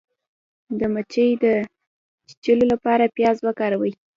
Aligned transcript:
د 0.79 0.81
مچۍ 0.93 1.29
د 1.43 1.45
چیچلو 2.29 2.65
لپاره 2.73 3.11
پیاز 3.15 3.37
وکاروئ 3.47 3.93